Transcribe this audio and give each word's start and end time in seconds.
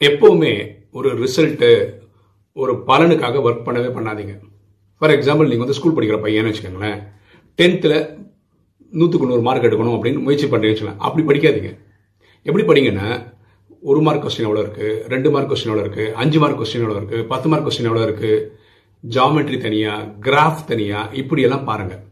எப்பவுமே 0.00 0.52
ஒரு 0.98 1.08
ரிசல்ட்டு 1.22 1.70
ஒரு 2.56 2.72
பலனுக்காக 2.88 3.40
ஒர்க் 3.46 3.66
பண்ணவே 3.66 3.90
பண்ணாதீங்க. 3.96 4.34
ஃபார் 5.00 5.14
எக்ஸாம்பிள் 5.14 5.48
நீங்கள் 5.50 5.64
வந்து 5.64 5.76
ஸ்கூல் 5.78 5.96
படிக்கிற 5.96 6.18
பையன்னு 6.24 6.50
வச்சுக்கோங்களேன். 6.50 6.98
டென்த்தில் 7.58 7.96
நூற்றுக்கு 8.92 9.28
நூறு 9.30 9.42
மார்க் 9.46 9.66
எடுக்கணும் 9.68 9.96
அப்படின்னு 9.96 10.24
முயற்சி 10.26 10.46
பண்ணுறீங்கன்னு 10.46 10.74
வச்சுக்கலாம். 10.74 11.00
அப்படி 11.06 11.22
படிக்காதீங்க. 11.28 11.70
எப்படி 12.46 12.64
படிங்கன்னா 12.70 13.08
ஒரு 13.90 14.00
மார்க் 14.06 14.24
கொஸ்டின் 14.24 14.48
எவ்வளோ 14.48 14.62
இருக்குது 14.64 14.92
ரெண்டு 15.12 15.28
மார்க் 15.34 15.50
கொஸ்டின் 15.50 15.72
எவ்வளோ 15.72 15.84
இருக்குது 15.86 16.12
அஞ்சு 16.22 16.38
மார்க் 16.42 16.60
கொஸ்டின் 16.60 16.84
எவ்வளோ 16.84 16.98
இருக்குது 17.00 17.24
பத்து 17.32 17.48
மார்க் 17.50 17.66
கொஸ்டின் 17.66 17.88
எவ்வளோ 17.90 18.04
இருக்குது 18.08 18.36
ஜாமெட்ரி 19.04 19.58
தனியாக 19.64 20.06
கிராஃப் 20.26 20.62
தனியாக 20.70 21.14
இப்படியெல்லாம் 21.20 21.66
பாருங்கள் 21.70 22.02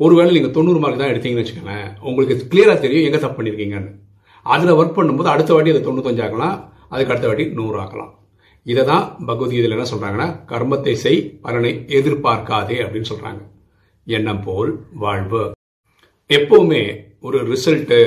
ஒருவேளை 0.00 0.30
நீங்கள் 0.36 0.54
தொண்ணூறு 0.56 0.78
மார்க் 0.84 1.02
தான் 1.02 1.12
எடுத்தீங்கன்னு 1.12 1.44
வச்சுக்கோங்களேன் 1.44 1.88
உங்களுக்கு 2.10 2.48
கிளியராக 2.52 2.78
தெரியும் 2.84 3.06
எங்கே 3.08 3.20
தப்பு 3.24 3.38
பண்ணியிருக்கீங்கன்னு 3.38 3.92
அதில் 4.46 4.78
ஒர்க் 4.78 4.96
பண்ணும்போது 4.98 5.30
அடுத்த 5.34 5.52
வாட்டி 5.54 5.72
அதை 5.74 5.82
தொண்ணூத்தஞ்சாக்கலாம் 5.88 6.56
அதுக்கு 6.94 7.12
அடுத்த 7.12 7.28
வாட்டி 7.30 7.46
நூறு 7.58 7.78
ஆக்கலாம் 7.84 8.12
இதை 8.66 8.82
தான் 8.90 9.06
பகவத்கீதையில் 9.28 9.76
என்ன 9.76 9.86
சொல்கிறாங்கன்னா 9.90 10.28
கர்மத்தை 10.50 10.94
செய் 11.04 11.20
பலனை 11.44 11.72
எதிர்பார்க்காதே 11.98 12.76
அப்படின்னு 12.84 13.10
சொல்கிறாங்க 13.10 13.42
எண்ணம் 14.06 14.42
போல் 14.46 14.70
வாழ்வு. 15.02 15.42
எப்பவுமே 16.30 16.82
ஒரு 17.26 17.38
ரிசல்ட்டு 17.50 17.98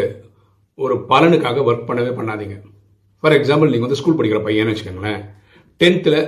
ஒரு 0.80 0.96
பலனுக்காக 1.12 1.64
ஒர்க் 1.68 1.88
பண்ணவே 1.90 2.12
பண்ணாதீங்க. 2.18 2.56
ஃபார் 3.24 3.36
எக்ஸாம்பிள் 3.38 3.72
நீங்கள் 3.74 3.88
வந்து 3.88 4.00
ஸ்கூல் 4.00 4.18
படிக்கிற 4.18 4.40
பையன்னு 4.48 4.74
வச்சுக்கோங்களேன். 4.74 5.22
டென்த்தில் 5.82 6.20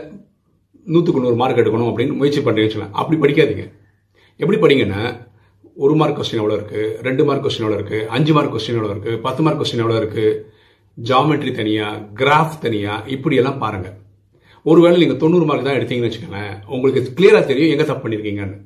நூற்றுக்கு 0.87 1.23
நூறு 1.23 1.37
மார்க் 1.41 1.61
எடுக்கணும் 1.63 1.89
அப்படின்னு 1.91 2.19
முயற்சி 2.19 2.41
பண்ணுறீங்கன்னு 2.41 2.69
வச்சுக்கலாம் 2.69 2.97
அப்படி 3.01 3.17
படிக்காதீங்க. 3.23 3.65
எப்படி 4.39 4.57
படிங்கன்னா 4.63 5.01
ஒரு 5.77 5.93
மார்க் 5.99 6.17
கொஸ்டின் 6.19 6.41
எவ்வளோ 6.43 6.55
இருக்குது 6.59 6.87
ரெண்டு 7.07 7.23
மார்க் 7.27 7.43
கொஸ்டின் 7.45 7.65
எவ்வளோ 7.65 7.77
இருக்குது 7.79 8.07
அஞ்சு 8.15 8.31
மார்க் 8.37 8.53
கொஸ்டின் 8.53 8.77
எவ்வளோ 8.79 8.93
இருக்குது 8.95 9.19
பத்து 9.25 9.43
மார்க் 9.45 9.61
கொஸ்டின் 9.61 9.83
எவ்வளோ 9.83 9.99
இருக்குது 10.01 10.29
ஜாமெட்ரி 11.07 11.51
தனியாக 11.59 12.03
கிராஃப் 12.19 12.61
தனியாக 12.63 13.07
இப்படியெல்லாம் 13.15 13.61
பாருங்கள் 13.63 13.95
ஒருவேளை 14.65 14.97
நீங்கள் 15.01 15.21
தொண்ணூறு 15.21 15.45
மார்க் 15.49 15.67
தான் 15.67 15.77
எடுத்தீங்கன்னு 15.79 16.09
வச்சுக்கோங்களேன் 16.09 16.55
உங்களுக்கு 16.75 17.01
கிளியராக 17.17 17.45
தெரியும் 17.51 17.73
எங்கே 17.73 17.85
தப்பு 17.89 18.03
பண்ணியிருக்கீங்கன்னு 18.03 18.57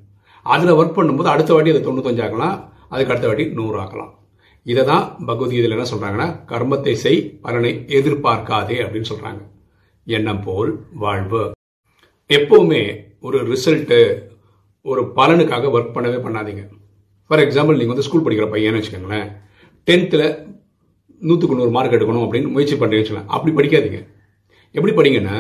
அதில் 0.46 0.78
ஒர்க் 0.80 0.98
பண்ணும்போது 0.98 1.30
அடுத்த 1.34 1.52
வாட்டி 1.54 1.74
அதை 1.74 1.82
தொண்ணூத்தஞ்சு 1.88 2.24
ஆக்கலாம் 2.26 2.56
அதுக்கு 2.94 3.14
அடுத்த 3.14 3.28
வாட்டி 3.30 3.46
நூறு 3.60 3.78
ஆக்கலாம். 3.84 4.12
இதை 4.66 4.84
தான் 4.90 5.06
பகவத்கீதையில் 5.28 5.76
என்ன 5.76 5.88
சொல்கிறாங்கன்னா 5.92 6.28
கர்மத்தை 6.52 6.94
செய் 7.04 7.20
பலனை 7.46 7.72
எதிர்பார்க்காதே 7.98 8.78
அப்படின்னு 8.86 9.12
சொல்கிறாங்க 9.12 9.42
எண்ணம் 10.08 10.44
போல் 10.46 10.72
வாழ்வு. 11.04 11.44
எப்பவுமே 12.30 12.84
ஒரு 13.28 13.40
ரிசல்ட்டு 13.52 14.00
ஒரு 14.86 15.02
பலனுக்காக 15.18 15.70
ஒர்க் 15.76 15.96
பண்ணவே 15.96 16.20
பண்ணாதீங்க. 16.26 16.64
ஃபார் 17.30 17.44
எக்ஸாம்பிள் 17.46 17.78
நீங்கள் 17.80 17.94
வந்து 17.94 18.08
ஸ்கூல் 18.08 18.26
படிக்கிற 18.26 18.48
பையன்னு 18.54 18.80
வச்சுக்கோங்களேன் 18.80 19.30
டென்த்தில் 19.88 20.28
நூற்றுக்கு 21.28 21.58
நூறு 21.60 21.72
மார்க் 21.78 21.96
எடுக்கணும் 21.98 22.26
அப்படின்னு 22.26 22.54
முயற்சி 22.56 22.76
பண்ணுறீங்கன்னு 22.76 23.04
வச்சுக்கலாம் 23.04 23.32
அப்படி 23.36 23.52
படிக்காதீங்க. 23.58 24.00
எப்படி 24.76 24.94
படிங்கன்னா 25.00 25.36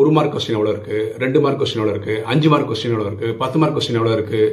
ஒரு 0.00 0.10
மார்க் 0.16 0.34
கொஸ்டின் 0.34 0.56
எவ்வளோ 0.58 0.72
இருக்குது 0.74 1.02
ரெண்டு 1.22 1.38
மார்க் 1.44 1.60
கொஸ்டின் 1.60 1.80
எவ்வளோ 1.82 1.94
இருக்குது 1.96 2.22
அஞ்சு 2.32 2.48
மார்க் 2.52 2.70
கொஸ்டின் 2.70 2.94
எவ்வளோ 2.94 3.08
இருக்குது 3.10 3.36
பத்து 3.42 3.56
மார்க் 3.62 3.76
கொஸ்டின் 3.76 3.98
எவ்வளோ 4.00 4.14
இருக்குது 4.18 4.48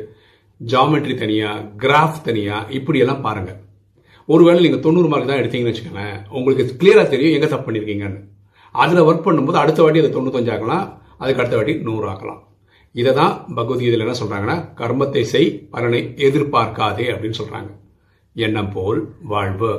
ஜாமெட்ரி 0.61 1.13
தனியாக 1.21 1.63
கிராஃப் 1.83 2.19
தனியாக 2.27 2.71
இப்படியெல்லாம் 2.77 3.23
பாருங்கள் 3.27 3.59
ஒருவேளை 4.29 4.59
நீங்கள் 4.65 4.83
தொண்ணூறு 4.85 5.07
மார்க் 5.11 5.29
தான் 5.31 5.41
எடுத்தீங்கன்னு 5.41 5.71
வச்சுக்கோங்களேன் 5.71 6.17
உங்களுக்கு 6.37 6.63
கிளியராக 6.81 7.07
தெரியும் 7.13 7.35
எங்கே 7.37 7.49
தப்பு 7.53 7.67
பண்ணியிருக்கீங்கன்னு 7.67 8.19
அதில் 8.75 9.05
ஒர்க் 9.07 9.27
பண்ணும்போது 9.27 9.61
அடுத்த 9.61 9.81
வாட்டி 9.83 10.01
அதை 10.03 10.11
தொண்ணூத்தஞ்சு 10.17 10.53
ஆக்கலாம் 10.55 10.85
அதுக்கு 11.21 11.41
அடுத்த 11.41 11.57
வாட்டி 11.57 11.73
நூறு 11.87 12.05
ஆக்கலாம் 12.13 12.41
இதை 12.95 13.11
தான் 13.13 13.33
பகவத்கீதையில் 13.57 14.05
என்ன 14.05 14.15
சொல்கிறாங்கன்னா 14.21 14.57
கர்மத்தை 14.79 15.23
செய் 15.33 15.49
பலனை 15.73 16.01
எதிர்பார்க்காதே 16.27 17.05
அப்படின்னு 17.13 17.39
சொல்கிறாங்க 17.41 17.71
எண்ணம் 18.35 18.71
போல் 18.73 18.99
வாழ்வு. 19.31 19.71